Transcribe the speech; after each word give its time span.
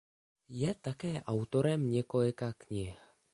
Je 0.49 0.75
také 0.75 1.23
autorem 1.23 1.91
několika 1.91 2.53
knih. 2.53 2.97